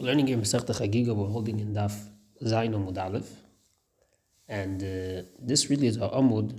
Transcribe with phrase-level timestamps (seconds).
[0.00, 1.12] Learning here Masechta Chagiga.
[1.12, 1.92] We're holding in Daf
[2.40, 3.28] Zayin Amud Aleph,
[4.46, 6.56] and uh, this really is a Amud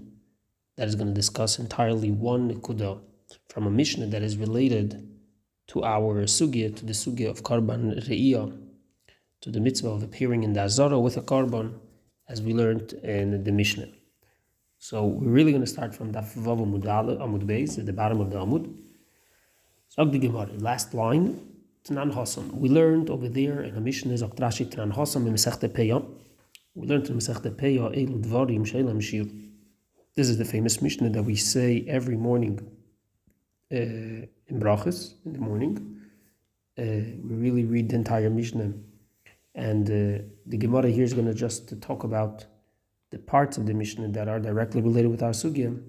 [0.76, 2.99] that is going to discuss entirely one Nikuda
[3.47, 5.10] from a Mishnah that is related
[5.67, 8.62] to our sugya, to the sugya of Karban Re'iyah,
[9.40, 11.79] to the mitzvah of appearing in the Azara with a Karban,
[12.28, 13.87] as we learned in the Mishnah.
[14.79, 18.20] So we're really going to start from Daf Vav Amud Amud Beis at the bottom
[18.20, 18.76] of the Amud.
[19.88, 21.48] Sag the Gemara, last line.
[21.90, 22.52] Tanan Hasan.
[22.59, 26.05] We learned over there in the Mishnah is Aktrashi Tanan Hasan in Masechta Peya.
[26.75, 29.25] We learned in Masechta Peya Elu Dvarim Shelam Shir.
[30.15, 32.59] This is the famous Mishnah that we say every morning
[33.73, 36.02] uh, in Brachas in the morning.
[36.77, 36.84] Uh,
[37.27, 38.71] we really read the entire Mishnah,
[39.55, 42.45] and uh, the Gemara here is going to just talk about
[43.12, 45.81] the parts of the Mishnah that are directly related with our sugya,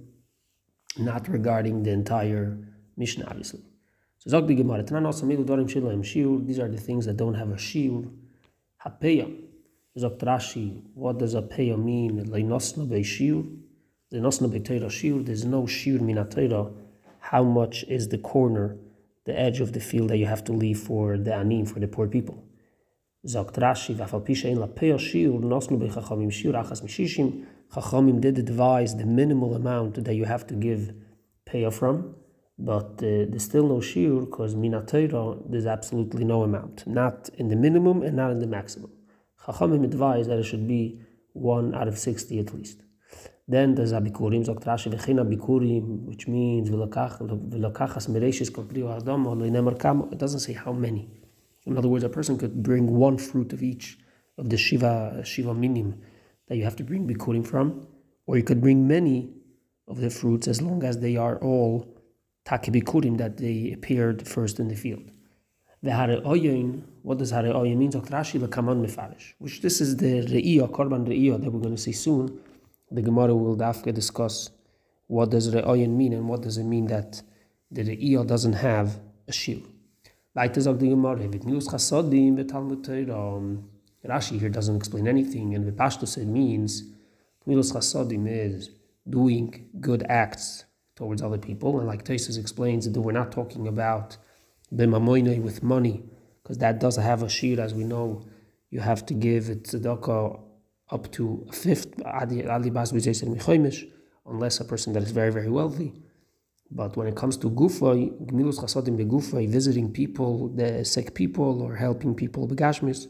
[0.99, 2.59] not regarding the entire
[2.97, 3.70] Mishnah, obviously.
[4.21, 7.17] So Zog the Gemara, Tanan also Milu Dorim Shiloim Shiur, these are the things that
[7.17, 8.07] don't have a Shiur.
[8.85, 9.35] Hapeya,
[9.99, 12.27] Zog Rashi, what does a Peya mean?
[12.27, 13.43] Leinosna Be Shiur,
[14.13, 16.71] Leinosna Be Teira Shiur, there's no Shiur Minatera.
[17.21, 18.77] How much is the corner,
[19.25, 21.89] the edge of the field that you have to leave for the Anim, for the
[21.89, 22.45] poor people?
[23.27, 28.21] Zog Rashi, Vafal Pisha in La Peya Shiur, Nosnu Be Chachamim Shiur, Achas Mishishim, Chachamim
[28.21, 30.93] did advise the minimal amount that you have to give
[31.47, 32.17] Peya from
[32.65, 37.57] but uh, there's still no shiur because minatayra there's absolutely no amount, not in the
[37.57, 38.91] minimum and not in the maximum.
[39.45, 41.01] Chachamim advise that it should be
[41.33, 42.83] one out of sixty at least.
[43.49, 50.09] Then there's abikurim, zok Rashi v'china bikurim, which means v'lokachas mereshis koprio adam lo'inemar kamo.
[50.13, 51.11] It doesn't say how many.
[51.67, 53.99] In other words, a person could bring one fruit of each
[54.39, 56.01] of the shiva shiva minim
[56.49, 57.87] that you have to bring bikurim from,
[58.27, 59.31] or you could bring many
[59.89, 61.97] of the fruits as long as they are all
[62.51, 65.11] takibikurim that they appeared first in the field.
[65.83, 67.93] The hare oyin, what does hare oyin mean?
[67.93, 71.93] Rashi lekaman mefarish, which this is the re'iyah, korban re'iyah that we're going to see
[71.93, 72.39] soon.
[72.91, 74.51] The Gemara will dafke discuss
[75.07, 77.23] what does re'oyin mean and what does it mean that
[77.71, 79.65] the re'iyah doesn't have a shiur.
[80.35, 83.63] Weiter sagt die Gemara, with news chasodim v'talmud Torah.
[84.07, 86.85] Rashi here doesn't explain anything, and the Pashtus it means
[87.47, 88.71] Gmilos chasodim is
[89.09, 90.65] doing good acts
[91.01, 91.79] towards other people.
[91.79, 94.19] And like Tesis explains, that we're not talking about
[94.79, 95.97] b'mamoinei with money,
[96.43, 98.07] because that doesn't have a shir, as we know.
[98.69, 100.41] You have to give it tzedakah
[100.91, 101.93] up to a fifth,
[104.33, 105.91] unless a person that is very, very wealthy.
[106.71, 111.77] But when it comes to gufay, gmilus chasadim begufay, visiting people, the sick people, or
[111.77, 113.07] helping people begashmis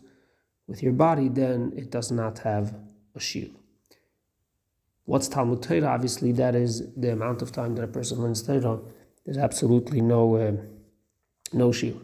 [0.68, 2.66] with your body, then it does not have
[3.16, 3.48] a shir.
[5.10, 5.88] What's Talmud Torah?
[5.88, 8.78] Obviously, that is the amount of time that a person learns Torah.
[9.24, 10.52] There's absolutely no uh,
[11.52, 11.94] no shir.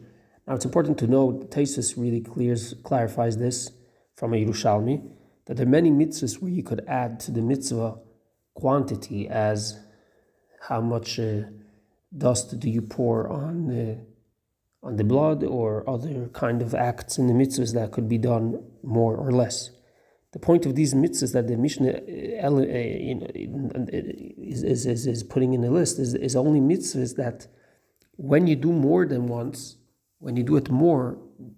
[0.44, 3.70] Now, it's important to know Tesis really clears clarifies this
[4.16, 5.08] from a Yerushalmi
[5.44, 7.94] that there are many mitzvahs where you could add to the mitzvah
[8.54, 9.78] quantity as
[10.62, 11.42] how much uh,
[12.18, 14.04] dust do you pour on the
[14.82, 18.60] on the blood or other kind of acts in the mitzvahs that could be done
[18.82, 19.70] more or less
[20.36, 22.60] the point of these mitzvahs that the Mishnah uh, uh,
[24.52, 27.46] is, is, is, is putting in the list is, is only mitzvahs that
[28.16, 29.78] when you do more than once,
[30.18, 31.16] when you do it more,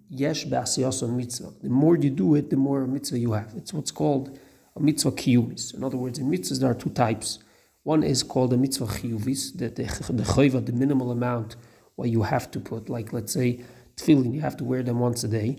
[0.09, 1.55] yesh ba'asiyason mitzvah.
[1.61, 3.53] The more you do it, the more mitzvah you have.
[3.57, 4.39] It's what's called
[4.77, 5.75] a mitzvah kiyumis.
[5.75, 7.41] In other words, in mitzvahs there are two types.
[7.83, 11.57] One is called a mitzvah chiyuvis, the, the, the chayva, the minimal amount
[11.97, 12.89] what you have to put.
[12.89, 13.65] Like let's say
[13.97, 15.57] tefillin, you have to wear them once a day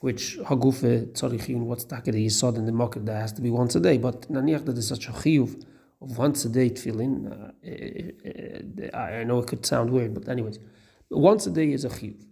[0.00, 3.74] which hagufe tzarichin, what's taka the yisod in the market that has to be once
[3.74, 3.98] a day.
[3.98, 5.64] But naniach that is such a chiyuv
[6.02, 7.52] of once a day tefillin.
[8.92, 10.58] Uh, I know it could sound weird, but anyways,
[11.10, 12.22] once a day is a chiyuv.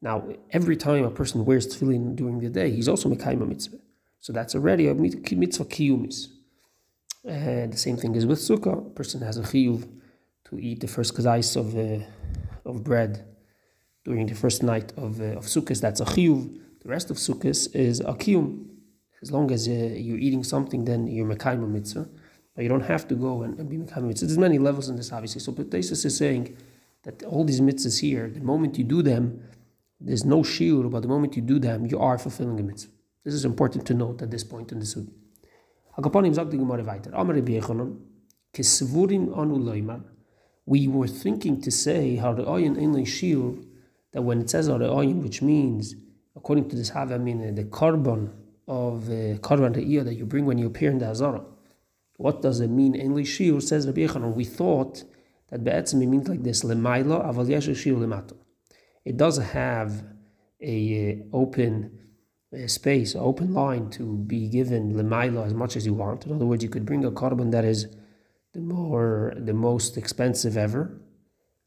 [0.00, 3.78] Now, every time a person wears tefillin during the day, he's also mekayim mitzvah.
[4.20, 6.28] So that's already a mitzvah kiyumis.
[7.24, 8.86] And the same thing is with sukkah.
[8.86, 9.88] A person has a chiyuv
[10.46, 12.04] to eat the first kazais of uh,
[12.68, 13.24] of bread
[14.04, 15.80] during the first night of uh, of sukkahs.
[15.80, 16.58] That's a chiyuv.
[16.82, 18.16] The rest of Sukkot is a.
[19.22, 22.08] As long as uh, you're eating something, then you're Mekayim mitzvah.
[22.54, 24.26] But you don't have to go and, and be Mekayim mitzvah.
[24.26, 25.40] There's many levels in this, obviously.
[25.40, 26.56] So Petesis is saying
[27.04, 29.44] that all these mitzvahs here, the moment you do them,
[30.00, 32.90] there's no shiur, but the moment you do them, you are fulfilling a mitzvah.
[33.24, 35.12] This is important to note at this point in the sugi.
[40.64, 43.64] We were thinking to say how the ayin in shiur
[44.12, 45.94] that when it says ayin, which means
[46.36, 48.30] according to this have I mean the korban
[48.68, 51.44] of the korban re'iyah that you bring when you appear in the Hazara.
[52.16, 52.94] What does it mean?
[52.94, 55.04] In Shiur says Rabbi Yechanan, we thought
[55.50, 58.36] that Be'etzim means like this, Lemaila aval shiur lemato.
[59.04, 60.04] It does have
[60.60, 61.98] a uh, open
[62.54, 66.26] uh, space, open line to be given lemaila as much as you want.
[66.26, 67.88] In other words, you could bring a korban that is
[68.54, 71.00] the more the most expensive ever,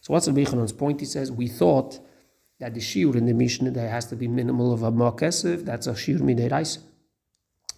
[0.00, 1.00] So what's the Bechanon's point?
[1.00, 2.00] He says, we thought
[2.58, 5.44] that the shiur in the Mishnah there has to be minimal of a mo that's
[5.44, 6.78] a shiur mid'eraisa.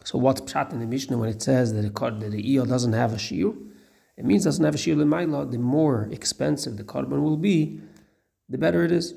[0.05, 2.93] So what's pshat in the Mishnah when it says that the, that the iyah doesn't
[2.93, 3.57] have a shiur?
[4.17, 7.81] It means doesn't have a shiur l'mayla, the more expensive the korban will be,
[8.49, 9.15] the better it is.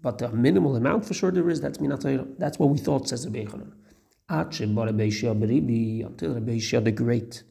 [0.00, 2.38] But the minimal amount for sure there is, that's minatayra.
[2.38, 3.72] That's what we thought, says Rabbi Yechanan.
[4.28, 5.06] Until Rabbi
[6.58, 7.42] Yishia the Great.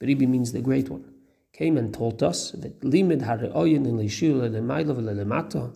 [0.00, 1.17] Beribi means the Great One.
[1.58, 5.74] Came and told us that limit hareoyin in leishur lemayla v'lelemata.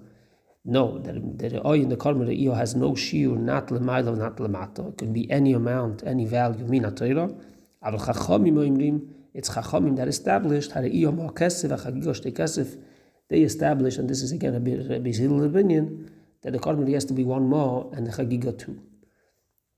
[0.64, 4.90] No, the reoyin, the karma re'io has no shiur, not lemayla, not lemata.
[4.90, 7.36] It could be any amount, any value, minatayra.
[7.84, 12.80] Aval chachamim it's chachamim that established hare'io ma kesef, achagigosh te kesef,
[13.28, 16.12] they established, and this is again a Bezil opinion,
[16.42, 18.78] that the korban has to be one more and the chagiga two.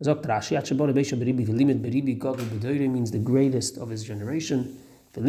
[0.02, 4.76] Sagt Rashi, Atshabor Beisha Beribi, Velimit Beribi, Gadol Bedoire means the greatest of his generation.
[5.14, 5.28] That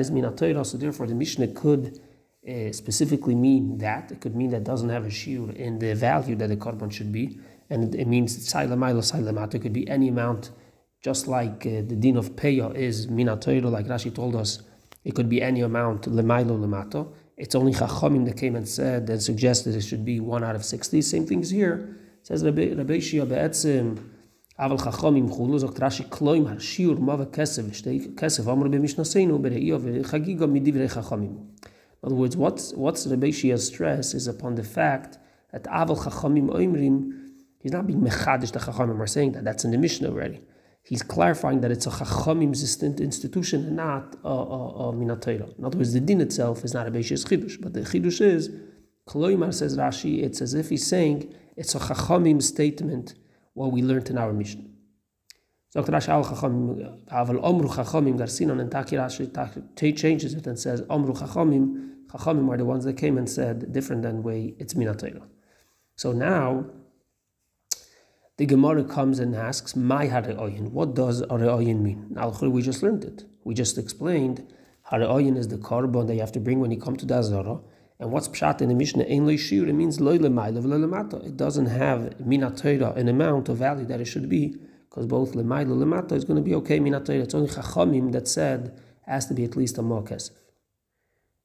[0.00, 2.00] is Min so therefore the Mishnah could
[2.48, 4.10] uh, specifically mean that.
[4.10, 7.12] It could mean that doesn't have a shiur in the value that the korban should
[7.12, 7.38] be.
[7.70, 10.50] And it means Saila Maila, Saila It could be any amount,
[11.02, 14.62] just like uh, the din of Peya is Min like Rashi told us
[15.04, 17.12] it could be any amount, lemailo lemato.
[17.36, 20.64] It's only Chachamim that came and said and suggested it should be one out of
[20.64, 21.00] 60.
[21.02, 21.96] Same things here.
[22.20, 24.02] It says Rabbi Shia be'etzim,
[24.59, 30.47] אבל חכמים חולו, זאת רש"י קלוים השיעור מה וכסף, ושתי כסף אמרו במשנתנו בראיו וחגיגו
[30.47, 31.35] מדברי חכמים.
[32.03, 35.19] In other words, what's, what's Rabbi Shia's stress is upon the fact
[35.51, 36.95] that aval chachamim oimrim,
[37.59, 40.41] he's not being mechadish the chachamim are saying that, that's in the Mishnah already
[40.83, 42.49] he's clarifying that it's a chachamim
[42.99, 45.57] institution and not a, a, a minatayra.
[45.57, 48.49] In other words, the din itself is not a beishis chidush, but the chidush is,
[49.07, 53.15] Koloimar says Rashi, it's as if he's saying it's a chachamim statement
[53.56, 54.62] what we learned in our mission.
[55.72, 55.92] Dr.
[55.92, 61.16] Rashi al chachamim, aval omru chachamim garsinon, and Taki Rashi changes it and says omru
[61.16, 65.22] chachamim, chachamim are the ones that came and said different than way it's Minatayla.
[65.96, 66.66] So now
[68.36, 72.08] the Gemara comes and asks, "My hareoyin." What does hareoyin mean?
[72.10, 73.24] Now, we just learned it.
[73.44, 74.46] We just explained
[74.92, 77.60] hareoyin is the korban that you have to bring when you come to the Azara.
[77.98, 79.04] And what's pshat in the Mishnah?
[79.04, 79.68] Ein leishir.
[79.68, 81.24] It means loy lemayla v'lelemata.
[81.26, 84.56] It doesn't have minatayra an amount of value that it should be,
[84.88, 87.22] because both lemayla lemata is going to be okay minatayra.
[87.22, 90.32] It's only chachamim that said has to be at least a more kesef.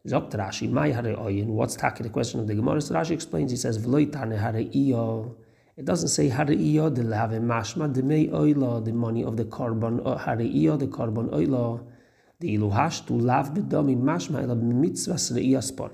[0.05, 1.45] Zokt Rashi, my hareoyin.
[1.45, 2.81] What's taki the question of the Gemara?
[2.81, 3.51] So Rashi explains.
[3.51, 5.35] He says v'loy tane hareiyo.
[5.77, 9.99] It doesn't say hari'iyah the have mashma the may oila the money of the korban
[9.99, 11.81] uh, or hari'iyah the korban oila
[12.39, 15.17] the iluhash to lav bedami mashma ela mitzvah
[15.61, 15.91] spor.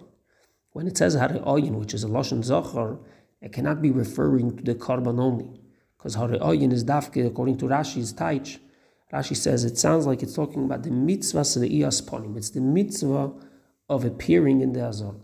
[0.77, 2.99] When it says hari'ayin, which is a lashon zachar,
[3.41, 5.59] it cannot be referring to the korban only,
[5.97, 8.59] because hari'ayin is dafke according to Rashi's taich.
[9.11, 12.37] Rashi says it sounds like it's talking about the mitzvah sporim.
[12.37, 13.33] It's the mitzvah
[13.89, 15.15] of appearing in the azor.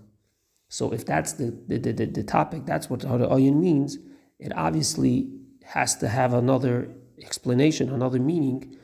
[0.69, 3.99] So if that's the, the, the, the topic, that's what hari'ayin means
[4.39, 5.29] it obviously
[5.65, 6.89] has to have another
[7.21, 8.75] explanation, another meaning,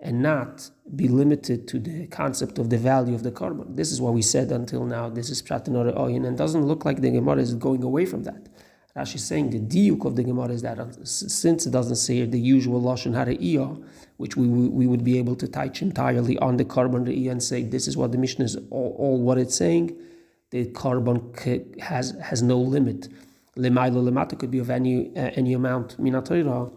[0.00, 3.76] and not be limited to the concept of the value of the korban.
[3.76, 5.08] This is what we said until now.
[5.08, 8.22] This is Pratanora Oyin, and it doesn't look like the Gemara is going away from
[8.24, 8.48] that.
[8.94, 12.24] Rashi is saying the diuk of the Gemara is that uh, since it doesn't say
[12.24, 13.82] the usual lashon hara'iyah,
[14.16, 17.88] which we, we would be able to touch entirely on the korban and say this
[17.88, 19.96] is what the Mishnah is all, all what it's saying,
[20.50, 23.08] the korban has has no limit
[23.56, 26.70] lemailo lemata could be of any uh, any amount minatayra.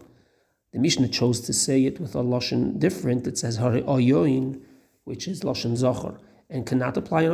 [0.72, 3.26] The Mishnah chose to say it with a lashon different.
[3.26, 4.60] It says hari oyoin,
[5.04, 7.32] which is lashon zocher, and cannot apply on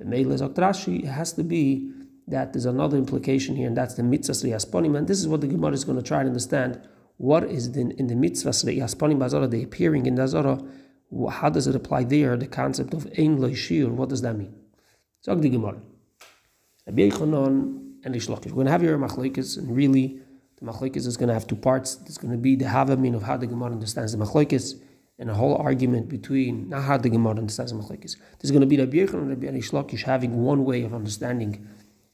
[0.00, 1.92] a meila Rashi, it has to be
[2.26, 4.96] that there's another implication here, and that's the mitzvah sriyasponim.
[4.96, 6.80] And this is what the Gemara is going to try to understand.
[7.16, 10.58] What is the, in the mitzvah sriyasponim bazara, the appearing in the Azara?
[11.28, 12.36] How does it apply there?
[12.36, 13.88] The concept of ein shir.
[13.88, 14.54] What does that mean?
[15.24, 15.80] Zog the Gemara.
[16.86, 16.96] And
[18.14, 18.46] Rish Lakish.
[18.46, 20.20] We're going to have your machlokes, and really,
[20.60, 21.96] the machlokes is going to have two parts.
[21.96, 24.74] There's going to be the havamin of how the Gemara understands the machlokes,
[25.18, 28.16] and a whole argument between not how the Gemara understands the machlokes.
[28.38, 31.66] There's going to be the Yechon and Rabbi Rish Lakish having one way of understanding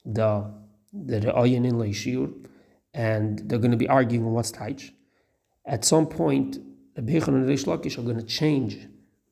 [0.05, 0.51] the
[0.93, 2.33] the Re'ayin in Leishir,
[2.95, 4.93] and they're going to be arguing on what's taich.
[5.65, 6.59] At some point,
[6.97, 8.79] Rabbi Yechon and Reish Lakish are going to change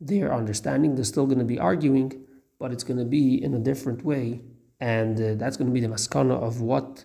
[0.01, 0.97] their understanding.
[0.97, 2.25] They're still going to be arguing,
[2.59, 4.43] but it's going to be in a different way,
[4.81, 7.05] and uh, that's going to be the maskana of what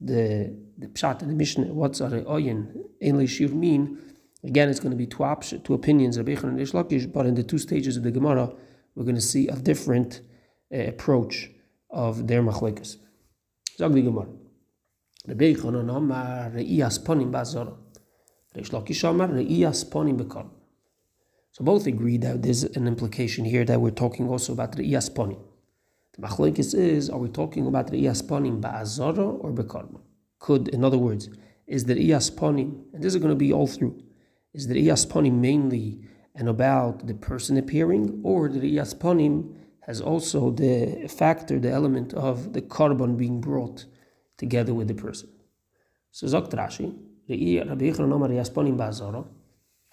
[0.00, 3.98] the the pshat and the mishnah, what's a oyin in shir mean.
[4.44, 7.34] Again, it's going to be two options, two opinions, Rabbi Yechon and Lakish, but in
[7.34, 8.52] the two stages of the Gemara,
[8.94, 10.20] we're going to see a different
[10.72, 11.50] uh, approach
[11.90, 12.98] of their machlekes.
[13.76, 14.28] Zag the Gemara.
[15.26, 17.76] Rabbi Yochanan Amar Re'iyas Ponim Bazara.
[18.54, 20.48] Reish Lakish Amar Re'iyas Ponim Bekar.
[21.50, 25.40] So both agree that there's an implication here that we're talking also about Re'iyas Ponim.
[26.18, 30.00] The machlekes is, are we talking about Re'iyas Ponim Ba'azara or Bekarma?
[30.40, 31.28] Could, in other words,
[31.68, 34.02] is the Re'iasponim, and this is going to be all through,
[34.52, 36.00] is the Re'iasponim mainly
[36.34, 42.52] and about the person appearing, or the Re'iasponim has also the factor, the element of
[42.52, 43.84] the korban being brought
[44.38, 45.28] together with the person.
[46.10, 46.96] So Zokt Rashi,
[47.28, 49.24] Rabbi Yechon Omar Yasponim Ba'azara,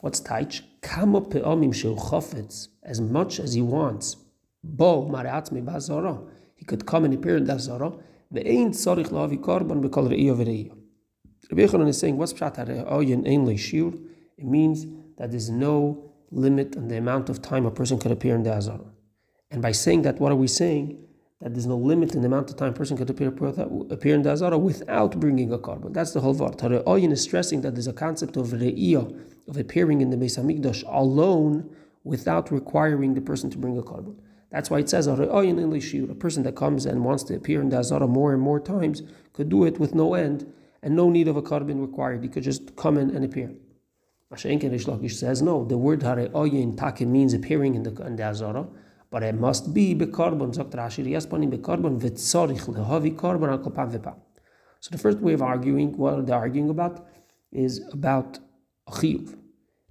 [0.01, 0.63] what's taich?
[0.81, 4.17] Kamo pe'omim sheu chofetz, as much as he wants,
[4.65, 7.91] bo mareatzmi Ba'azara, he could come and appear in the Azara,
[8.33, 10.75] ve'ein tzorich la'avi korban be'kol re'iyo ve're'iyo.
[11.51, 13.93] Rabbi Yechon is saying, what's pshat ha're'oyin ein le'shir?
[14.37, 14.85] It means
[15.17, 18.51] that there's no limit on the amount of time a person could appear in the
[18.51, 18.85] Azara.
[19.51, 21.05] And by saying that, what are we saying?
[21.41, 24.21] that there's no limit in the amount of time a person could appear, appear in
[24.21, 25.93] the Azara without bringing a korban.
[25.93, 26.57] That's the whole Vart.
[26.85, 30.83] Oyin is stressing that there's a concept of re'iyah, of appearing in the Beis Hamikdash
[30.87, 31.69] alone
[32.03, 34.15] without requiring the person to bring a korban.
[34.55, 38.07] That's why it says a person that comes and wants to appear in the Azara
[38.07, 40.49] more and more times could do it with no end
[40.81, 42.23] and no need of a korban required.
[42.23, 43.51] He could just come in and appear.
[44.31, 45.65] Mashenken Rish says no.
[45.65, 48.65] The word hare'oyin takim means appearing in the, in the Azara
[49.11, 54.15] but it must be bekarbon, sagt Rashi, yaspani bekarbon v'tzorich lehavi karbon al kopam v'pam.
[54.79, 57.05] So the first way of arguing, what they're arguing about,
[57.51, 58.39] is about
[58.87, 59.35] a chiyuv.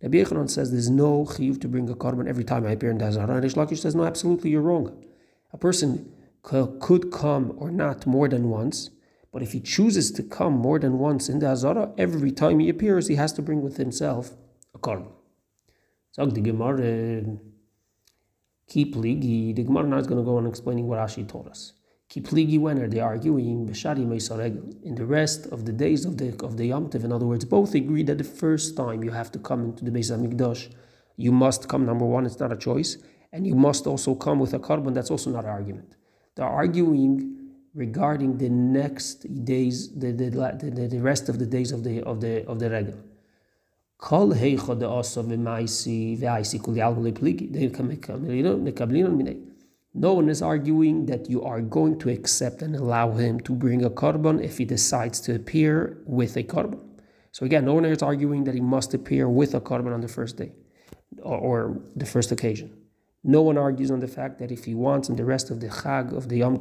[0.04, 2.98] Rabbi Yechanan says there's no chiyuv to bring a korban every time I appear in
[2.98, 3.30] the Hazara.
[3.30, 5.02] And Rish Lakish says, no, absolutely, you're wrong.
[5.54, 8.90] A person could come or not more than once,
[9.32, 12.68] but if he chooses to come more than once in the Hazara, every time he
[12.68, 14.36] appears, he has to bring with himself
[14.74, 15.10] a korban.
[16.12, 17.38] So the Gemara
[18.68, 19.54] Keep pligi.
[19.54, 21.72] The Gemara now is going to go on explaining what Ashi told us.
[22.08, 26.28] Keep pligi when are they arguing meisaregel in the rest of the days of the
[26.44, 26.90] of the Yom.
[26.92, 29.90] In other words, both agree that the first time you have to come into the
[29.90, 30.72] Beis Hamikdash,
[31.16, 31.86] you must come.
[31.86, 32.98] Number one, it's not a choice,
[33.32, 34.94] and you must also come with a korban.
[34.94, 35.96] That's also not an argument.
[36.34, 37.14] They're arguing
[37.74, 42.20] regarding the next days, the the, the, the rest of the days of the of
[42.20, 42.94] the of the regal.
[43.96, 44.34] כל
[49.96, 53.84] no one is arguing that you are going to accept and allow him to bring
[53.84, 56.80] a korban if he decides to appear with a korban.
[57.30, 60.08] So again, no one is arguing that he must appear with a korban on the
[60.08, 60.52] first day
[61.22, 62.76] or, the first occasion.
[63.22, 65.68] No one argues on the fact that if he wants and the rest of the
[65.68, 66.58] chag of the Yom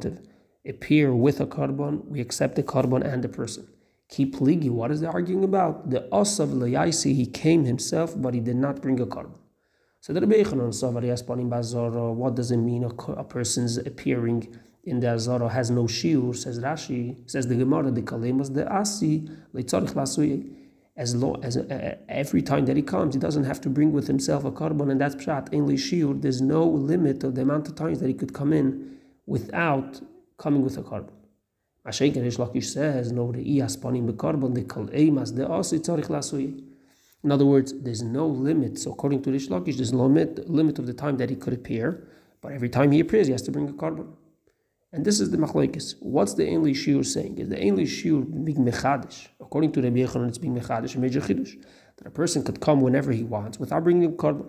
[0.66, 3.66] appear with a korban, we accept the korban and the person.
[4.08, 5.90] Keep ligi, what is he arguing about?
[5.90, 9.38] The os of he came himself, but he did not bring a korban.
[10.04, 15.00] So the Rebbe Yechanan Savari Aspanim Bazara, what does it mean a, person's appearing in
[15.00, 16.36] the Azara has no shiur?
[16.36, 20.46] Says Rashi, says the Gemara, the Kalemas, the Asi, Leitzarich Lasuye.
[20.94, 24.06] As long as uh, every time that he comes, he doesn't have to bring with
[24.06, 25.48] himself a korban, and that's pshat.
[25.54, 26.20] Only shiur.
[26.20, 30.02] There's no limit of the amount of times that he could come in without
[30.36, 31.14] coming with a korban.
[31.86, 36.73] Mashenken Rish Lakish says, no, the iyas panim the kol eimas, the asi tzarich lasuyi.
[37.24, 38.78] In other words, there's no limit.
[38.78, 41.54] So according to Rish Lakish, there's no limit, limit of the time that he could
[41.54, 42.06] appear,
[42.42, 44.12] but every time he appears, he has to bring a korban.
[44.92, 45.94] And this is the machlekes.
[46.00, 47.38] What's the English shiur saying?
[47.38, 49.28] Is the English shiur being mechadish?
[49.40, 51.60] According to Rabbi Yechanan, it's being mechadish, a major chidush.
[51.96, 54.46] That a person could come whenever he wants without bringing a korban.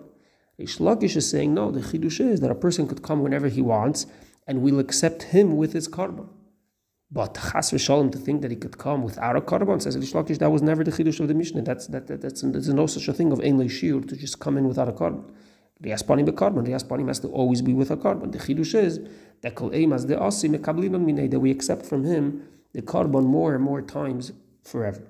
[0.58, 3.62] Rish Lakish is saying, no, the chidush is that a person could come whenever he
[3.62, 4.06] wants,
[4.46, 6.28] and we'll accept him with his korban.
[7.16, 10.52] But chas v'shalom to think that he could come without a korban says Lakish that
[10.52, 11.62] was never the chiddush of the Mishnah.
[11.62, 14.58] That's that, that that's there's no such a thing of ein shiur to just come
[14.58, 15.24] in without a korban.
[15.82, 16.66] Riaspanim bekorban.
[16.68, 18.32] Riaspanim has to always be with a korban.
[18.32, 19.00] The chiddush is
[19.40, 23.54] that kol as the asi mekablinon minei that we accept from him the korban more
[23.54, 24.32] and more times
[24.62, 25.00] forever.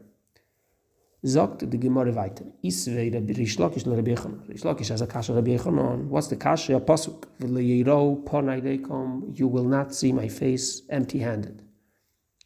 [1.25, 2.45] Sagt the Gemara weiter.
[2.63, 4.49] Isvei Rabbi Rish Lakish le Rabbi Yechanan.
[4.49, 6.07] Rish Lakish has a kasha Rabbi Yechanan.
[6.07, 6.77] What's the kasha?
[6.77, 7.25] A pasuk.
[7.41, 9.37] Ponai dekom.
[9.37, 11.66] You will not see my face empty-handed.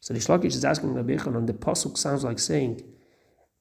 [0.01, 2.83] So the Shlakish is asking Rabbi Yechanan, the pasuk sounds like saying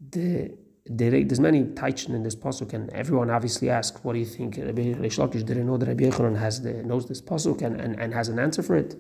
[0.01, 0.57] the,
[0.87, 4.57] the there's many taichin in this pasuk, and everyone obviously asks, "What do you think?"
[4.57, 8.15] Rabbi Shlakish didn't know that Rabbi Yechanan has the knows this pasuk and, and, and
[8.15, 8.97] has an answer for it.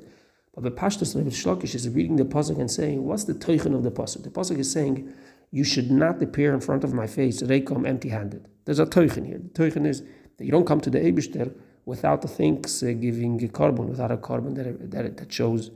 [0.54, 3.84] But the Pashtus Rebbe Shlokish is reading the pasuk and saying, what's the teichen of
[3.84, 4.24] the pasuk?
[4.24, 5.12] The pasuk is saying,
[5.52, 8.48] you should not appear in front of my face, reikom, empty-handed.
[8.64, 9.38] There's a teichen here.
[9.38, 10.02] The teichen is
[10.36, 11.54] that you don't come to the Eibishter
[11.86, 15.70] without the things uh, giving a korban, without a korban that, that, that shows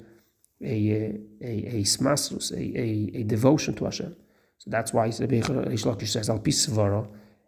[0.63, 4.17] a, a, a, smasrus, a, a, a devotion to Hashem.
[4.59, 7.07] So that's why Rebbe Shlokish says, al pisvara,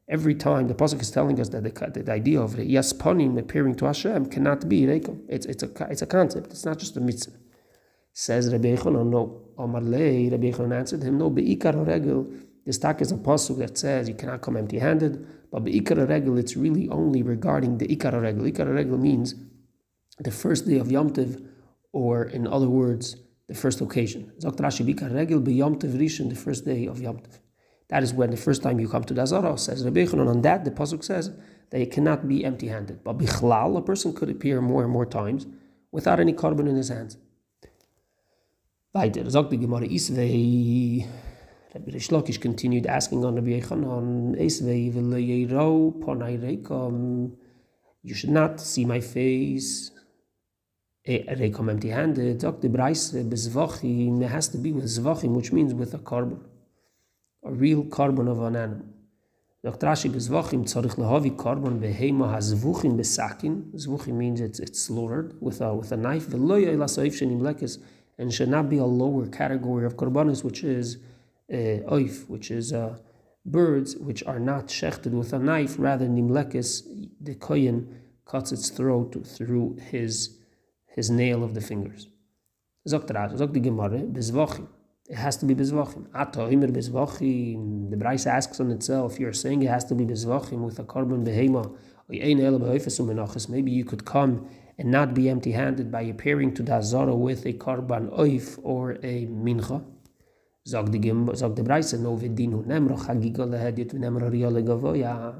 [0.08, 3.75] every time the pasuk is telling us that the, the idea of the yaspanim appearing
[3.76, 5.20] to Hashem cannot be reikom.
[5.28, 7.38] It's, it's, a, it's a concept, it's not just a mitzvah.
[8.12, 9.42] Says Rabbi Yechonon, no.
[9.58, 12.26] Omar Lei, Rabbi Yechonon answered him, no, be'ikar regel,
[12.64, 16.56] this talk is a pasuk that says you cannot come empty-handed, but be'ikar regel, it's
[16.56, 18.44] really only regarding the ikar regel.
[18.44, 19.34] Ikar regel means
[20.18, 21.40] the first day of Yom Tiv,
[21.97, 23.17] or in other words,
[23.49, 24.31] the first occasion.
[24.38, 24.50] The
[26.47, 27.41] first day of Yom Tiv.
[27.88, 30.29] That is when the first time you come to Dazara, says Rabbi Yechonon.
[30.29, 31.31] On that, the pasuk says
[31.71, 33.03] that you cannot be empty-handed.
[33.03, 35.47] But bichlal, a person could appear more and more times
[35.91, 37.17] without any korban in his hands.
[38.95, 39.09] Rabbi
[41.99, 44.17] Rishlokish continued asking on Rabbi Yechanan,
[48.03, 49.91] you should not see my face,
[51.06, 55.94] reikom empty-handed, sagt the Breise, bezvachim, it has to be with zvachim, which means with
[55.94, 56.40] a korban,
[57.44, 58.86] a real korban of an animal.
[59.62, 59.86] Dr.
[59.86, 65.75] Rashi, bezvachim, tzarich lehavi korban behema hazvuchim besakin, zvuchim means it's, it's slaughtered with a,
[65.75, 67.78] with a knife, v'lo yoyla soif shenim lekes,
[68.18, 70.96] and should not be a lower category of korbanos, which is
[71.52, 72.98] uh, oif, which is uh,
[73.44, 76.82] birds which are not shechted with a knife, rather nimlekes,
[77.20, 80.36] the kohen cuts its throat through his
[80.97, 82.09] his nail of the fingers.
[82.88, 84.67] Zogt zogt die Gemara, bezvachim.
[85.09, 86.07] It has to be bezvachim.
[86.12, 87.91] Ato immer bezvachim.
[87.91, 91.25] The Bryce asks on itself, you're saying it has to be bezvachim with a korban
[91.25, 91.71] behema,
[92.09, 94.49] maybe you could come
[94.79, 98.93] and not be empty handed by appearing to the Zara with a karban oif or
[99.03, 99.83] a mincha.
[100.69, 105.35] Zog the Braise no vedinu nemro chagiga lehedit v'nemro riyale gavoya.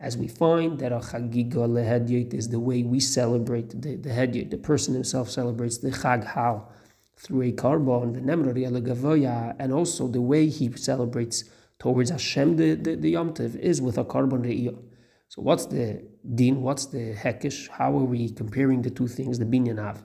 [0.00, 4.50] As we find that a chagiga lehedit is the way we celebrate the, the hedyot,
[4.50, 6.68] the person himself celebrates the chag how
[7.16, 11.42] through a karban v'nemro riyale gavoya, and also the way he celebrates
[11.80, 14.78] towards Hashem the, the, the Yom is with a karban re'iyah.
[15.26, 16.62] So what's the din?
[16.62, 17.68] What's the hekish?
[17.68, 19.40] How are we comparing the two things?
[19.40, 20.04] The binyan av.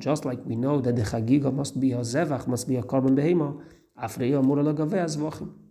[0.00, 3.16] Just like we know that the chagiga must be a zevach, must be a korban
[3.16, 3.60] behema,
[3.96, 5.61] afreya amura lagaveh zvachim.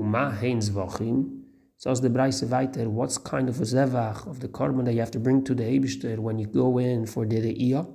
[0.00, 1.42] Uma hein zvachim.
[1.76, 5.00] So as the Braise weiter, what's kind of a zevach of the korban that you
[5.00, 7.86] have to bring to the Eibishter when you go in for the re'iyah?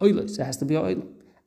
[0.00, 1.02] Oilos, it has to be oil.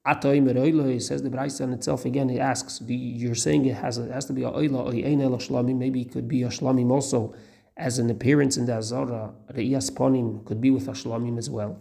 [0.05, 2.29] Atoim says the Braise on itself again.
[2.29, 5.77] it asks, "You're saying it has, it has to be or ein shlamim?
[5.77, 7.33] Maybe it could be a shlamim also,
[7.77, 9.33] as an appearance in the Azara.
[9.53, 11.77] Reiyas ponim could be with a shlamim as well."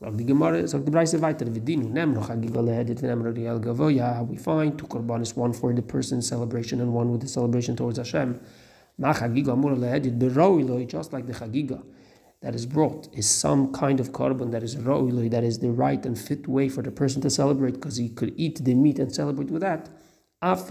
[0.00, 4.86] The Gemara, so the Braise weiter, "V'dinu nemro chagiga lehedit riel gavoya." We find two
[4.86, 8.38] korbanis, one for the person's celebration and one with the celebration towards Hashem.
[8.96, 9.74] Ma chagiga amur
[10.86, 11.82] just like the chagiga
[12.40, 16.06] that is brought is some kind of korban that is ro'iloi, that is the right
[16.06, 19.12] and fit way for the person to celebrate because he could eat the meat and
[19.12, 19.88] celebrate with that.
[20.40, 20.64] So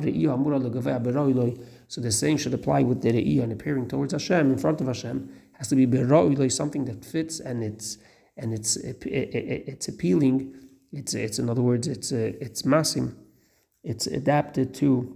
[2.01, 5.29] the same should apply with the re'iyah and appearing towards Hashem, in front of Hashem,
[5.53, 7.97] has to be bero'iloi, something that fits and it's
[8.38, 10.54] and it's it's appealing.
[10.91, 13.15] It's it's in other words, it's it's massim.
[13.84, 15.15] It's adapted to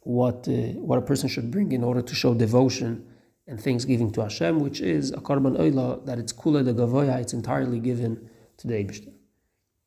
[0.00, 0.52] what uh,
[0.88, 3.06] what a person should bring in order to show devotion
[3.48, 7.32] and thanksgiving to Hashem, which is a korban oila that it's kula de gavoya, it's
[7.32, 9.12] entirely given to the Eibishter.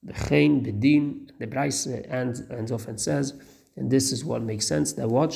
[0.03, 3.33] The chen, the din, the Braise ends, off and says,
[3.75, 5.31] and this is what makes sense, that what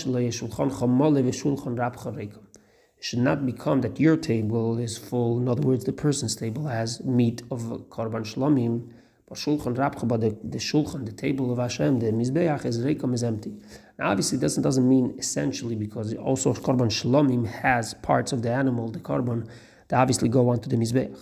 [3.04, 7.04] should not become that your table is full, in other words, the person's table has
[7.04, 8.90] meat of korban shlomim,
[9.28, 13.24] but shulchan rabcha, but the, the shulchan, the table of Hashem, the mizbeach is is
[13.24, 13.52] empty.
[14.00, 18.88] Now, obviously, doesn't doesn't mean essentially because also korban shlomim has parts of the animal,
[18.90, 19.50] the korban,
[19.90, 21.20] that obviously go onto the mizbeach.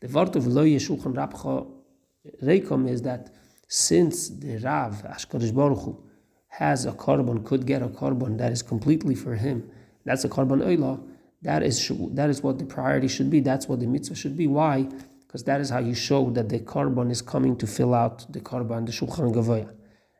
[0.00, 1.66] The word of lo shulchan rabcha
[2.42, 3.34] reikom is that
[3.68, 6.04] since the Rav Ashkarish Baruch Hu,
[6.48, 9.70] has a korban, could get a korban that is completely for him,
[10.04, 11.00] that's a korban oila.
[11.42, 13.40] That is that is what the priority should be.
[13.40, 14.46] That's what the mitzvah should be.
[14.46, 14.88] Why?
[15.32, 18.40] because that is how you show that the korban is coming to fill out the
[18.40, 19.72] korban, the shulchan gavoya,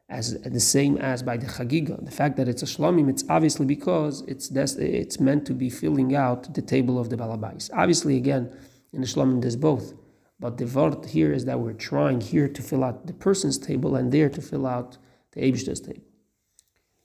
[0.09, 2.03] as the same as by the chagiga.
[2.03, 6.17] The fact that it's a shlamim, it's obviously because it's it's meant to be filling
[6.17, 7.69] out the table of the balabais.
[7.75, 8.57] Obviously, again,
[8.95, 9.93] in the shlamim there's both,
[10.41, 13.97] but the word here is that we're trying here to fill out the person's table
[13.97, 14.97] and there to fill out
[15.33, 16.05] the Eibishter's table.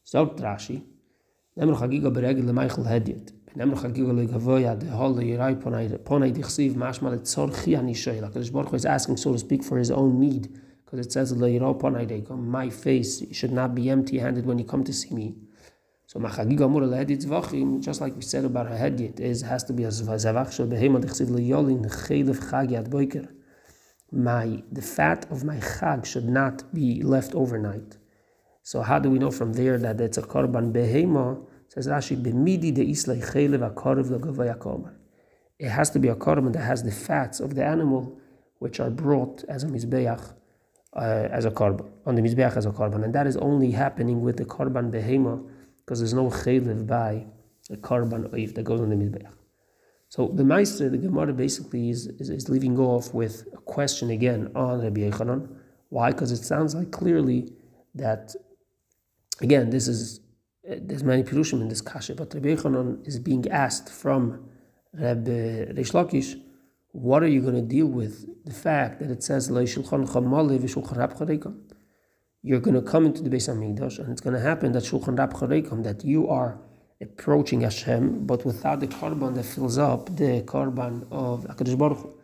[0.05, 0.85] So Rashi,
[1.57, 3.36] chagiga.
[3.57, 8.31] Nemr chagiga le gavoya de hol yirai ponai ponai dichsiv mashma le tzorchi ani shoyla.
[8.31, 10.47] Kadosh Baruch Hu is asking, so to speak, for his own need,
[10.85, 12.37] because it says le yirai ponai dekom.
[12.37, 15.35] My face should not be empty-handed when you come to see me.
[16.05, 19.63] So machagiga amur le hedit zvachim, just like we said about a hedit, is has
[19.63, 23.27] to be a zavach shel behema dichsiv le yolin chaylev chagi boiker.
[24.11, 27.97] My the fat of my chag should not be left overnight.
[28.61, 31.43] So how do we know from there that it's a korban behema?
[31.77, 34.95] Says Rashi, b'midi de islay chelev korban.
[35.59, 38.17] It has to be a korban that has the fats of the animal,
[38.57, 40.33] which are brought as a mizbeach,
[40.95, 44.21] uh, as a korban, on the mizbeach as a korban, and that is only happening
[44.21, 45.47] with the korban behema,
[45.85, 47.23] because there's no chelev by
[47.69, 49.31] the korban oif that goes on the mizbeach.
[50.09, 54.51] So the Meister, the Gemara basically is, is, is leaving off with a question again
[54.55, 55.47] on Rabbi Yechanan.
[55.89, 56.11] Why?
[56.11, 57.53] Because it sounds like clearly
[57.93, 58.33] that
[59.41, 60.21] again, this is
[60.67, 64.49] there's many pirushim in this kasha, but Rabbi Yochanan is being asked from
[64.93, 66.41] Rabbi Reish Lakish,
[66.91, 69.65] what are you going to deal with the fact that it says You're
[72.59, 75.33] going to come into the Beis Hamikdash, and it's going to happen that Shulchan Rab
[75.83, 76.59] that you are
[77.01, 82.15] approaching Hashem, but without the korban that fills up the korban of Hakadosh Baruch Hu.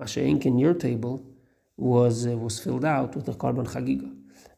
[0.00, 1.22] Masha'ink in your table
[1.76, 4.10] was uh, was filled out with the korban chagiga.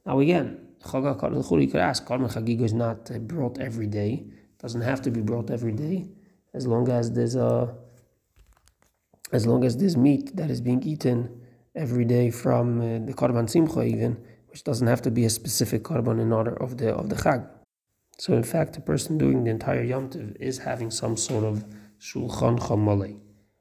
[0.07, 4.25] Now again, you could ask, Karma Chagiga is not uh, brought every day.
[4.27, 6.09] It doesn't have to be brought every day,
[6.53, 7.75] as long as there's a,
[9.33, 11.41] as long as there's meat that is being eaten
[11.75, 14.17] every day from uh, the Karban Simcha even,
[14.49, 17.49] which doesn't have to be a specific Karban in order of the of the Chag.
[18.19, 21.65] So in fact, the person doing the entire Yom Tov is having some sort of
[21.99, 23.19] Shulchan Chamalei.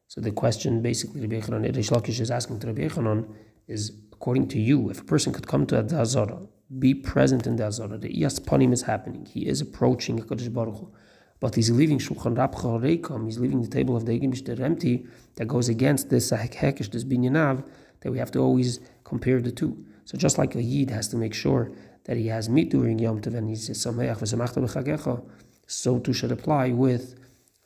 [0.07, 3.33] So the question basically Rabbi Yechanan, Lakish is asking to Rabbi Yechanan
[3.67, 6.47] is, according to you, if a person could come to a Dazara
[6.79, 7.97] be present in the Azara.
[7.97, 9.25] The Iyas is happening.
[9.25, 10.91] He is approaching HaKadosh Baruch Hu.
[11.39, 15.05] But he's leaving Shulchan Rab Reikam, he's leaving the table of the Egim empty,
[15.35, 17.63] that goes against this Hekesh, this Binyanav,
[17.99, 19.85] that we have to always compare the two.
[20.05, 21.71] So just like a Yid has to make sure
[22.05, 25.23] that he has meat during Yom Tov and he's Sameach v'Samachta b'Chagecha,
[25.67, 27.15] so too should apply with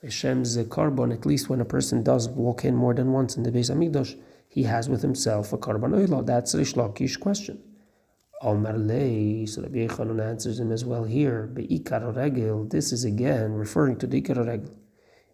[0.02, 1.14] Hashem's korban.
[1.14, 4.20] At least when a person does walk in more than once in the Beis Hamikdash,
[4.50, 6.26] he has with himself a korban oila.
[6.26, 7.62] That's Rish Lakish question.
[8.42, 11.48] Omar Lei, so Rabbi Yechanan answers him as well here.
[11.48, 12.66] Be'ikar regel.
[12.66, 14.74] This is again referring to the ikar regel.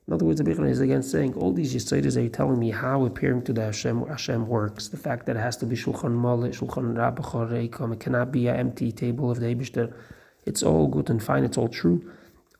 [0.07, 3.03] In other words, Rabbi Yechanan is again saying all these yisaitis are telling me how
[3.05, 4.87] appearing to the Hashem Hashem works.
[4.87, 7.93] The fact that it has to be shulchan male, shulchan rabbachareikom.
[7.93, 9.93] It cannot be an empty table of the Eibishter.
[10.45, 11.43] It's all good and fine.
[11.43, 12.09] It's all true.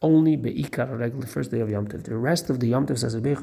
[0.02, 2.04] Only be'ikar regel, the first day of Yom Tov.
[2.04, 3.36] The rest of the Yom Tov says Rabbi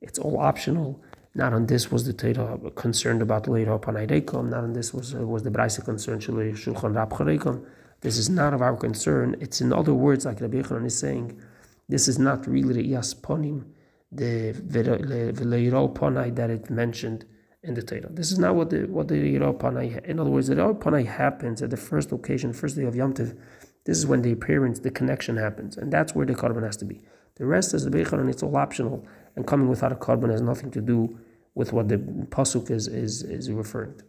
[0.00, 1.00] it's all optional
[1.34, 4.50] not on this was the Torah concerned about later upon Eirekom.
[4.50, 7.66] Not on this was uh, was the Braisa concerned Shulchan Rab.
[8.00, 9.36] This is not of our concern.
[9.40, 11.40] It's in other words, like Rabbi Yochanan is saying,
[11.88, 13.64] this is not really the Yasponim,
[14.12, 17.24] the Veleiro Ponai that it mentioned
[17.62, 18.10] in the Torah.
[18.10, 19.16] This is not what the what the.
[19.16, 19.42] In
[20.20, 23.36] other words, the Yiro Ponai happens at the first occasion, first day of Yom Tov.
[23.84, 26.84] This is when the appearance, the connection happens, and that's where the korban has to
[26.84, 27.02] be.
[27.36, 30.70] The rest is the Beichon, it's all optional, and coming without a korban has nothing
[30.70, 31.18] to do
[31.54, 34.04] with what the pasuk is is is referring to.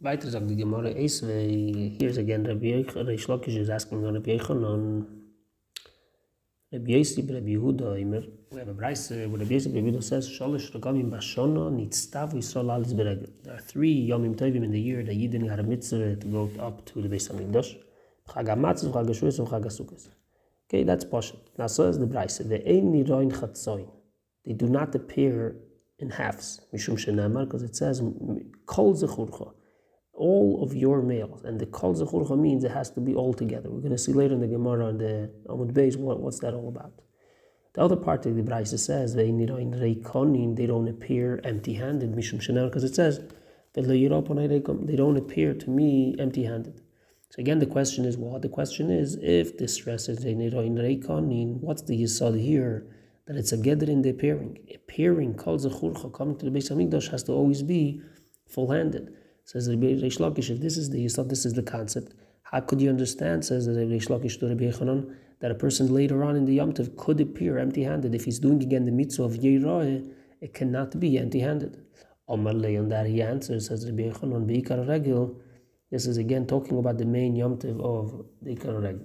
[0.00, 5.06] Weiter sagt die Gemara here's again Rabbi Reish Lakish is asking on Rabbi Yechanan,
[6.72, 10.28] Rabbi Yossi, Rabbi Yehuda, Imer, we have a Bryce where Rabbi Yossi, Rabbi Yehuda says,
[10.28, 13.30] Shalish Regamim Bashono, Nitztav, Yisrael Alis Beregel.
[13.44, 16.50] There are three Yomim Tovim in the year that Yidden had a mitzvah to go
[16.58, 17.76] up to the Beis HaMikdash,
[18.28, 20.08] Chag HaMatzah, Chag HaShuas, and Chag HaSukkos.
[20.72, 21.36] Okay, that's Pashat.
[21.58, 23.90] Now, so is the chatzoin.
[24.46, 25.56] They do not appear
[25.98, 26.62] in halves.
[26.72, 28.00] Mishum shenamar, because it says,
[28.64, 29.52] Kol zechurcha.
[30.14, 31.42] All of your males.
[31.44, 33.70] And the kol zechurcha means it has to be all together.
[33.70, 36.54] We're going to see later in the Gemara on the Amud Beis what, what's that
[36.54, 37.02] all about.
[37.74, 42.12] The other part of the Bryce says, they don't appear empty-handed.
[42.14, 43.20] Mishum shenamar, because it says,
[43.74, 46.80] they don't appear to me empty-handed.
[47.32, 48.42] So again, the question is what?
[48.42, 52.86] The question is if the stress is in reikonin, what's the yisod here?
[53.26, 54.58] That it's a gather in the appearing.
[54.74, 58.02] Appearing, kol zechurcha, coming to the Beis Hamikdash has to always be
[58.46, 59.14] full-handed.
[59.46, 62.12] Says the Reish Lakish, if this is the yisod, this is the concept.
[62.42, 66.22] How could you understand, says the Reish Lakish to Rabbi Yechanan, that a person later
[66.24, 68.14] on in the Yom Tov could appear empty-handed.
[68.14, 70.06] If he's doing again the mitzvah of Yeroeh,
[70.42, 71.82] it cannot be empty-handed.
[72.28, 75.36] Omar on that he answers, says Rabbi Yechanan, Beikar Regil,
[75.92, 78.98] this is again talking about the main Yom Tov of the Ikar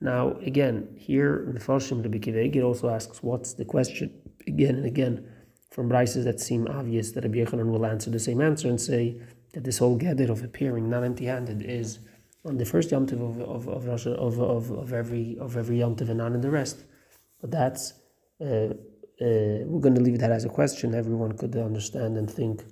[0.00, 4.10] Now, again, here the Farshim Rabbi Akiva Eiger also asks, what's the question?
[4.46, 5.28] Again and again,
[5.70, 9.20] from Brises that seem obvious that Rabbi Yechanan will answer the same answer and say
[9.52, 11.98] that this whole gather of appearing not empty-handed is
[12.46, 15.94] on the first Yom Tov of, of, of, of, of, of every of every Yom
[15.94, 16.84] Tov and not in the rest.
[17.42, 17.92] But that's,
[18.40, 18.72] uh,
[19.26, 20.94] uh, we're going to leave that as a question.
[20.94, 22.64] Everyone could understand and think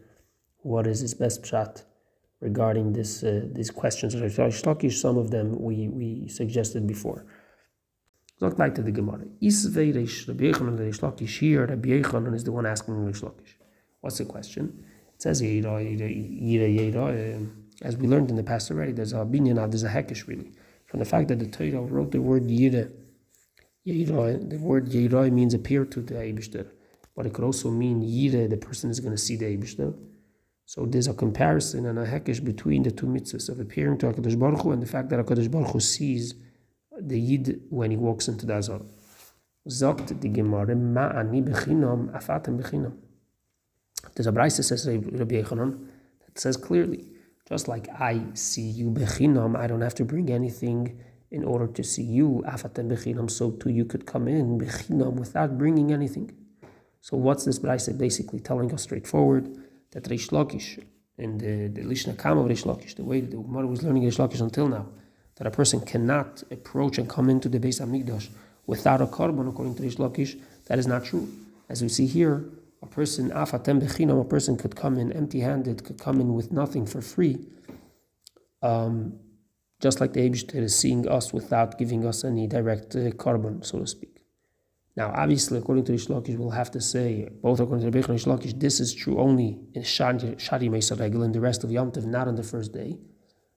[0.61, 1.83] what is his best shot
[2.42, 4.12] regarding this uh, these questions.
[5.00, 7.24] Some of them we, we suggested before.
[8.40, 9.24] Look back to the Gemara.
[9.40, 11.64] Isvei Reish Rabbi Yechanan Reish Lakish here.
[11.64, 13.55] Rabbi Yechanan is the one asking Reish Lakish.
[14.00, 14.85] What's the question?
[15.14, 17.50] It says Yira, Yira, Yira.
[17.83, 20.52] As we learned in the past already, there's a binyan, there's a hekesh really.
[20.87, 22.90] From the fact that the Torah wrote the word Yira,
[23.87, 26.66] Yira, the word Yira means appear to the Eibishter.
[27.14, 29.94] But it could also mean Yira, the person is going to see the Eibishter.
[30.64, 34.38] So there's a comparison and a hekesh between the two mitzvahs of appearing to HaKadosh
[34.38, 36.35] Baruch Hu and the fact that HaKadosh Baruch Hu sees
[36.98, 38.81] the Yid when he walks into the Azor.
[39.68, 42.96] Sagt die Gemara, ma ani bechinam, afatem bechinam.
[44.14, 45.87] There's a Braisa says Rabbi Yechanan
[46.27, 47.07] that says clearly,
[47.48, 51.85] just like I see you bechinam, I don't have to bring anything in order to
[51.85, 56.31] see you, afatem bechinam, so too you could come in bechinam without bringing anything.
[57.01, 59.62] So what's this Braisa basically telling us straightforward?
[59.92, 60.85] That Reish Lakish,
[61.18, 64.18] in the, the Lishna Kam of Reish Lakish, the way the Gemara was learning Reish
[64.18, 64.87] Lakish until now,
[65.37, 68.28] that a person cannot approach and come into the Beis Hamikdash
[68.66, 71.28] without a korban, according to Rish Lakish, that is not true.
[71.68, 72.44] As we see here,
[72.83, 76.85] a person, afatem bechinam, a person could come in empty-handed, could come in with nothing
[76.87, 77.38] for free,
[78.62, 79.18] um,
[79.81, 83.81] just like the Eibushter is seeing us without giving us any direct uh, korban, so
[83.81, 84.12] to speak.
[84.94, 88.55] Now, obviously, according to Rish we'll have to say, both according to Rebbe and Rish
[88.55, 92.28] this is true only in Shadi Mesa Regel and the rest of Yom Tov, not
[92.28, 92.98] on the first day.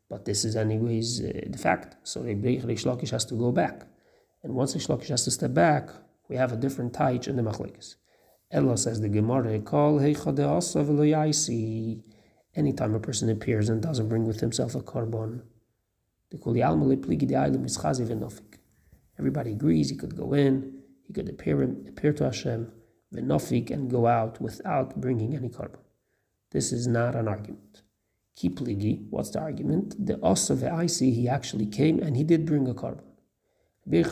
[0.09, 1.97] But this is anyways uh, the fact.
[2.03, 3.85] So Reish Lakish has to go back.
[4.43, 5.89] And once Reish Lakish has to step back,
[6.29, 7.95] we have a different taich in the machlekes.
[8.51, 9.99] Ella says the Gemara, call
[12.57, 15.41] Anytime a person appears and doesn't bring with himself a korban,
[19.19, 20.74] everybody agrees he could go in,
[21.07, 22.71] he could appear, appear to Hashem,
[23.13, 25.79] v'nofik, and go out without bringing any korban.
[26.51, 27.83] This is not an argument.
[28.37, 30.05] Kipligi, what's the argument?
[30.05, 33.03] The Osa ve'aisi, he actually came and he did bring a korban.
[33.87, 34.11] If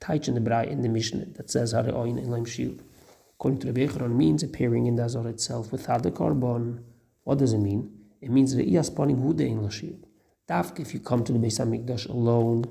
[0.00, 2.80] Taich in the Brai in the Mishnah that says Hare'oin Elam Shiur,
[3.34, 6.82] according to the Becharon, means appearing in the Azor itself without the korban.
[7.22, 7.92] What does it mean?
[8.20, 9.96] It means Re'iyas Panim Hude in Lashir.
[10.48, 12.64] Dafk, if you come to the Beis HaMikdash alone,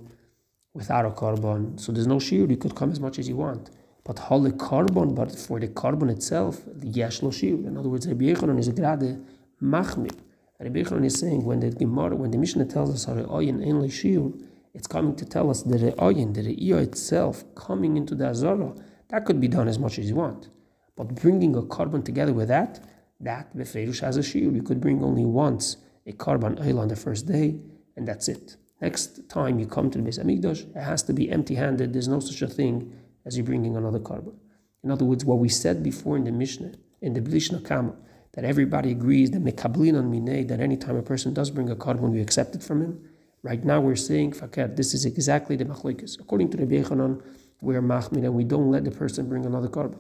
[0.78, 1.80] without a korban.
[1.80, 3.72] so there's no shiur, you could come as much as you want.
[4.04, 7.66] But holy korban, but for the korban itself, the yesh lo shiur.
[7.66, 9.20] In other words, Rabbi Yechanan is a grade
[9.62, 10.16] machmir.
[10.60, 13.90] Rabbi Yechanan is saying when the Gemara, when the Mishnah tells us Re'oyin ein li
[13.90, 14.40] shiur,
[14.76, 18.72] it's coming to tell us the Re'oyin, the Re'iyah itself, coming into the Azara,
[19.10, 20.50] that could be done as much as you want.
[20.96, 22.80] But bringing a korban together with that,
[23.20, 24.54] that Befeirush has a shiur.
[24.54, 27.60] You could bring only once a korban oil on the first day,
[27.96, 28.58] and that's it.
[28.80, 31.94] Next time you come to the Beis it has to be empty-handed.
[31.94, 32.94] There's no such a thing
[33.26, 34.36] as you're bringing another korban.
[34.84, 37.96] In other words, what we said before in the Mishnah, in the Blishna Kama,
[38.34, 42.12] that everybody agrees that mekablin on minay, that anytime a person does bring a korban,
[42.12, 43.10] we accept it from him.
[43.42, 46.20] Right now we're saying, fakir, this is exactly the machlekes.
[46.20, 47.22] According to the Bechanan,
[47.62, 49.98] we're machmir and we don't let the person bring another korban.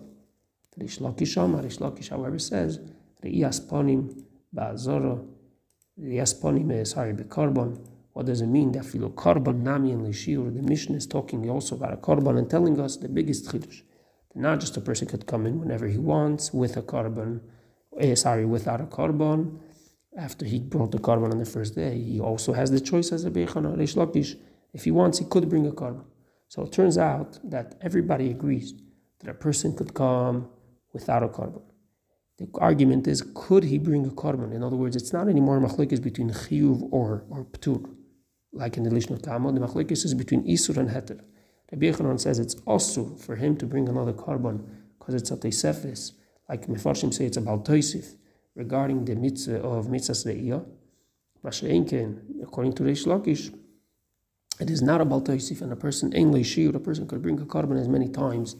[0.77, 2.79] Rish Lakish Rish Lakish, however, says,
[3.23, 4.23] Re'iyas ponim
[4.55, 5.27] ba'azoro,
[5.99, 7.79] Re'iyas ponim, eh, sorry, bekorban,
[8.17, 8.71] what does it mean?
[8.71, 10.51] That filo korban nami and lishir.
[10.51, 13.83] The mission is talking also about a korban and telling us the biggest chiddush.
[14.33, 17.41] Not just a person could come in whenever he wants with a korban,
[17.99, 19.59] eh, sorry, without a korban.
[20.17, 23.23] After he brought the korban on the first day, he also has the choice as
[23.23, 24.35] a beichana reish.
[24.73, 26.05] If he wants, he could bring a korban.
[26.47, 28.73] So it turns out that everybody agrees
[29.19, 30.49] that a person could come
[30.91, 31.61] without a korban.
[32.39, 34.55] The argument is, could he bring a korban?
[34.55, 37.96] In other words, it's not anymore machlekes between chiyuv or or ptur
[38.57, 41.21] like in the Lishna Talmud, the machlekes is between Isur and Heter.
[41.71, 44.65] Rabbi Yechanan says it's also for him to bring another korban
[44.97, 46.13] because it's a Teisefis,
[46.49, 48.15] like Mefarshim say it's about Toisif,
[48.55, 50.65] regarding the mitzvah of Mitzvahs Re'iyah.
[51.43, 53.53] Masha'enken, according to Reish Lakish,
[54.59, 57.45] it is not about Toisif, and a person, English Shir, a person could bring a
[57.45, 58.55] korban as many times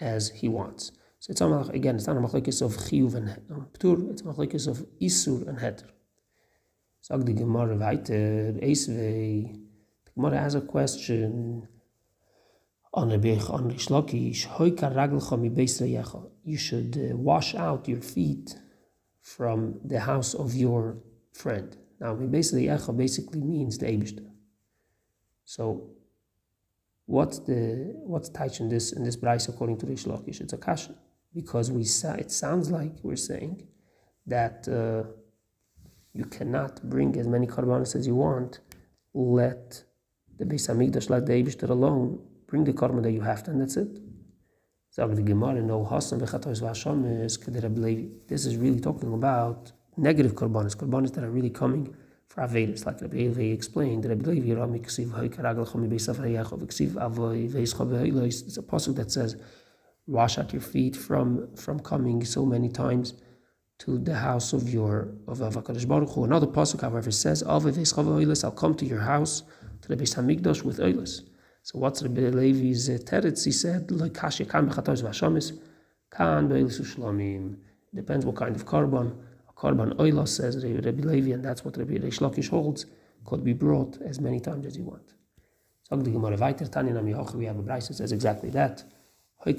[0.00, 0.92] as he wants.
[1.20, 4.66] So it's again, it's not a machlekes of Chiyuv and um, Ptur, it's a machlekes
[4.68, 5.88] of Isur and Heter.
[7.06, 9.52] Sag die Gemara weiter, Eisvei.
[10.06, 11.68] The Gemara has a question
[12.94, 14.46] on the Bech, on the Shlokish.
[14.46, 15.50] Hoika raglcha mi
[16.44, 18.56] You should uh, wash out your feet
[19.20, 20.96] from the house of your
[21.34, 21.76] friend.
[22.00, 24.26] Now, mi beis basically means the Eibishter.
[25.44, 25.90] So,
[27.04, 30.40] what's the what's touch in this in this price according to the Shlokish?
[30.40, 30.94] It's a kasha
[31.34, 33.68] because we it sounds like we're saying
[34.26, 34.66] that.
[34.66, 35.20] Uh,
[36.14, 38.60] you cannot bring as many korbanos as you want.
[39.12, 39.84] Let
[40.38, 43.60] the Beis Hamikdash, let the Eibishter alone bring the karma that you have to, and
[43.60, 43.98] that's it.
[48.28, 51.94] This is really talking about negative korbanos, korbanos that are really coming
[52.28, 54.04] for Avedis, like Rabbi Levi explained.
[54.04, 54.58] Rabbi Levi, it's
[58.56, 59.36] a pasuk that says,
[60.06, 63.14] wash out your feet from from coming so many times
[63.78, 66.24] to the house of your of Avakadosh Baruch Hu.
[66.24, 67.60] Another pasuk, however, says, I'll
[68.52, 69.42] come to your house
[69.82, 71.22] to the Beis Hamikdash with oilis.
[71.62, 73.44] So what's Rabbi Levi's teretz?
[73.44, 75.52] He said, like kashe kan bechatos vashamis,
[76.10, 77.56] kan be'elis ushlamim.
[77.94, 79.16] Depends what kind of korban.
[79.48, 82.86] A korban oilos says Rabbi Levi, and that's what Rabbi Reish Lakish holds,
[83.24, 85.14] could be brought as many times as you want.
[85.82, 88.84] So the Gemara we have a brayse that says exactly that.
[89.44, 89.54] This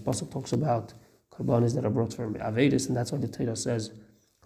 [0.00, 0.92] pasuk talks about
[1.38, 3.92] korbanos that are brought from Avedis, and that's why the Torah says,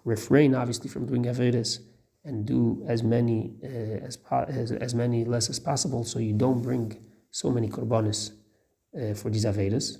[0.05, 1.79] refrain obviously from doing Avedis
[2.25, 6.61] and do as many uh, as, as, as many less as possible, so you don't
[6.61, 6.97] bring
[7.31, 8.31] so many korbanos
[8.95, 9.97] uh, for these avedas.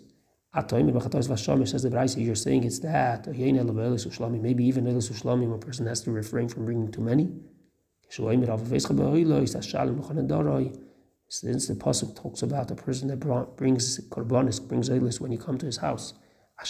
[0.56, 6.12] Says the Braisi, you're saying it's that maybe even elis ushlamim, a person has to
[6.12, 7.32] refrain from bringing too many.
[8.10, 8.28] Since
[11.68, 13.20] the pasuk talks about a person that
[13.58, 16.14] brings korbanos, brings elis when you come to his house.
[16.63, 16.69] We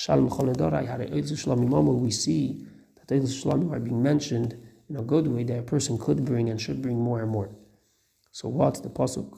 [2.12, 2.66] see
[2.98, 4.58] that elis ushlamim are being mentioned
[4.90, 7.50] in a good way that a person could bring and should bring more and more.
[8.32, 9.30] So what's the pasuk?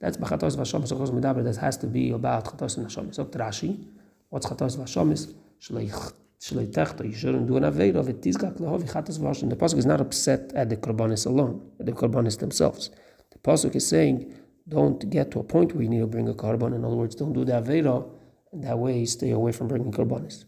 [0.00, 1.44] That's b'chatos v'shamis ochos medaber.
[1.44, 3.14] That has to be about chatos and hashamis.
[3.16, 3.84] So Rashi,
[4.30, 5.34] what's chatos v'shamis?
[5.60, 7.06] Shlei techta.
[7.06, 8.20] You shouldn't do an aveda of it.
[8.20, 9.50] Tizgak lehovi chatos v'sham.
[9.50, 12.90] The pasuk is not upset at the korbanis alone, at the korbanis themselves.
[13.30, 14.34] The pasuk is saying,
[14.68, 16.74] don't get to a point where you need to bring a korban.
[16.74, 18.08] In other words, don't do the aveda,
[18.52, 20.44] and that way stay away from bringing korbanis.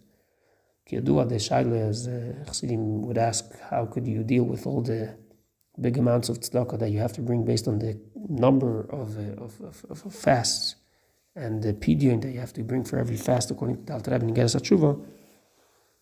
[0.88, 2.06] Kiyadua the Shaila, as
[2.46, 5.16] Chassidim would ask, how could you deal with all the
[5.80, 9.60] big amounts of tzedakah that you have to bring based on the number of, of,
[9.60, 10.76] of, of, fasts
[11.34, 14.12] and the pidyon that you have to bring for every fast according to the Alter
[14.12, 15.04] Rebbe Geras Tshuva.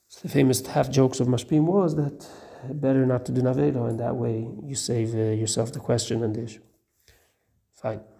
[0.09, 2.27] So the famous half jokes of Mashpim was that
[2.71, 6.35] better not to do Navedo, and that way you save uh, yourself the question and
[6.37, 6.61] the issue.
[7.83, 8.12] Fine.